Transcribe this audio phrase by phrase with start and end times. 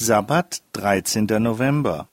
[0.00, 1.26] Sabbat, 13.
[1.40, 2.08] November.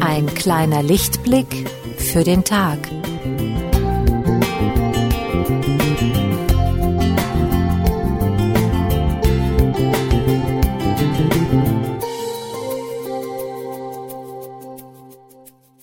[0.00, 2.78] Ein kleiner Lichtblick für den Tag.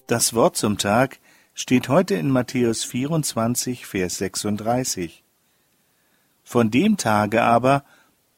[0.08, 1.20] Das Wort zum Tag
[1.54, 5.22] steht heute in Matthäus 24, Vers 36.
[6.46, 7.84] Von dem Tage aber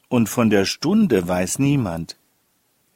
[0.07, 2.17] und von der Stunde weiß niemand,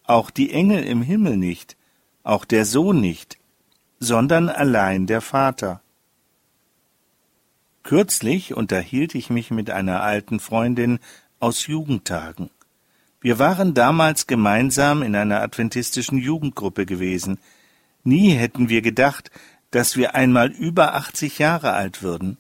[0.06, 1.78] auch die Engel im Himmel nicht,
[2.24, 3.38] auch der Sohn nicht,
[4.00, 5.82] sondern allein der Vater.
[7.84, 10.98] Kürzlich unterhielt ich mich mit einer alten Freundin
[11.40, 12.50] aus Jugendtagen.
[13.22, 17.38] Wir waren damals gemeinsam in einer adventistischen Jugendgruppe gewesen,
[18.04, 19.32] Nie hätten wir gedacht,
[19.72, 22.38] dass wir einmal über achtzig Jahre alt würden.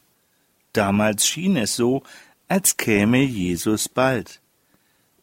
[0.73, 2.03] Damals schien es so,
[2.47, 4.41] als käme Jesus bald.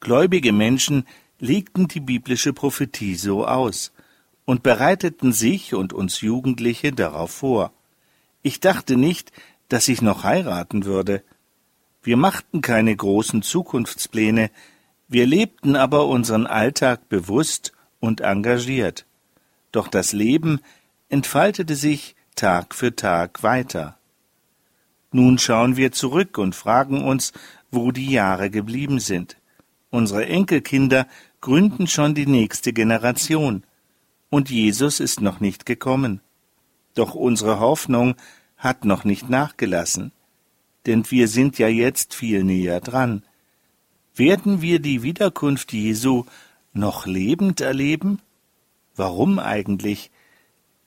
[0.01, 1.07] Gläubige Menschen
[1.39, 3.93] legten die biblische Prophetie so aus
[4.45, 7.73] und bereiteten sich und uns Jugendliche darauf vor.
[8.43, 9.33] Ich dachte nicht,
[9.69, 11.23] dass ich noch heiraten würde.
[12.03, 14.51] Wir machten keine großen Zukunftspläne,
[15.09, 19.07] wir lebten aber unseren Alltag bewusst und engagiert.
[19.73, 20.61] Doch das Leben
[21.09, 23.99] entfaltete sich Tag für Tag weiter.
[25.13, 27.33] Nun schauen wir zurück und fragen uns,
[27.71, 29.37] wo die Jahre geblieben sind.
[29.91, 31.07] Unsere Enkelkinder
[31.41, 33.65] gründen schon die nächste Generation,
[34.31, 36.21] und Jesus ist noch nicht gekommen.
[36.95, 38.15] Doch unsere Hoffnung
[38.57, 40.13] hat noch nicht nachgelassen,
[40.87, 43.25] denn wir sind ja jetzt viel näher dran.
[44.15, 46.25] Werden wir die Wiederkunft Jesu
[46.73, 48.21] noch lebend erleben?
[49.01, 50.11] Warum eigentlich?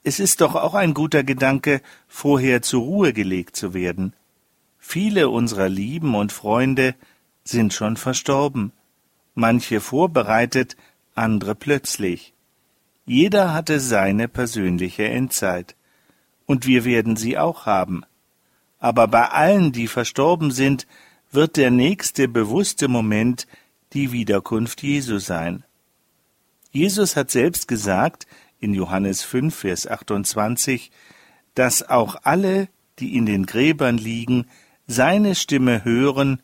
[0.03, 4.13] Es ist doch auch ein guter Gedanke, vorher zur Ruhe gelegt zu werden.
[4.77, 6.93] Viele unserer Lieben und Freunde
[7.43, 8.71] sind schon verstorben,
[9.33, 10.77] manche vorbereitet,
[11.15, 12.35] andere plötzlich.
[13.07, 15.75] Jeder hatte seine persönliche Endzeit,
[16.45, 18.03] und wir werden sie auch haben.
[18.77, 20.85] Aber bei allen, die verstorben sind,
[21.31, 23.47] wird der nächste bewusste Moment
[23.93, 25.63] die Wiederkunft Jesu sein.
[26.73, 28.25] Jesus hat selbst gesagt,
[28.59, 30.91] in Johannes 5, Vers 28,
[31.53, 32.67] dass auch alle,
[32.97, 34.47] die in den Gräbern liegen,
[34.87, 36.41] seine Stimme hören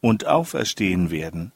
[0.00, 1.50] und auferstehen werden.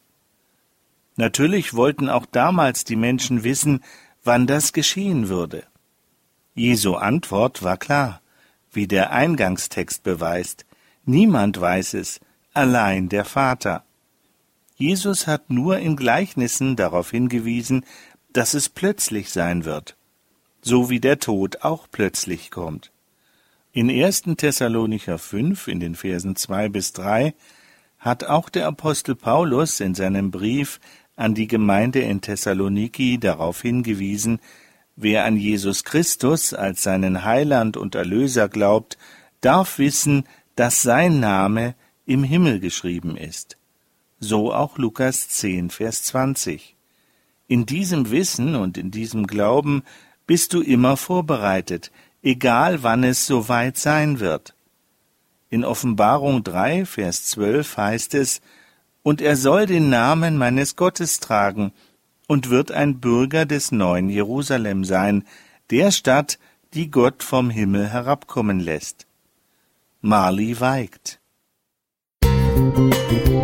[1.14, 3.82] Natürlich wollten auch damals die Menschen wissen,
[4.24, 5.64] wann das geschehen würde.
[6.54, 8.20] Jesu Antwort war klar,
[8.72, 10.66] wie der Eingangstext beweist.
[11.04, 12.20] Niemand weiß es,
[12.52, 13.84] allein der Vater.
[14.76, 17.84] Jesus hat nur in Gleichnissen darauf hingewiesen,
[18.36, 19.96] dass es plötzlich sein wird,
[20.60, 22.92] so wie der Tod auch plötzlich kommt.
[23.72, 24.24] In 1.
[24.36, 27.34] Thessalonicher 5 in den Versen 2 bis 3
[27.98, 30.80] hat auch der Apostel Paulus in seinem Brief
[31.16, 34.40] an die Gemeinde in Thessaloniki darauf hingewiesen,
[34.96, 38.98] wer an Jesus Christus als seinen Heiland und Erlöser glaubt,
[39.40, 40.24] darf wissen,
[40.56, 41.74] dass sein Name
[42.04, 43.56] im Himmel geschrieben ist.
[44.20, 46.75] So auch Lukas 10, Vers 20.
[47.48, 49.82] In diesem Wissen und in diesem Glauben
[50.26, 51.92] bist du immer vorbereitet,
[52.22, 54.54] egal wann es soweit sein wird.
[55.48, 58.40] In Offenbarung 3, Vers 12 heißt es,
[59.02, 61.72] Und er soll den Namen meines Gottes tragen
[62.26, 65.24] und wird ein Bürger des neuen Jerusalem sein,
[65.70, 66.40] der Stadt,
[66.74, 69.06] die Gott vom Himmel herabkommen lässt.
[70.00, 71.20] Marley weigt.
[72.24, 73.35] Musik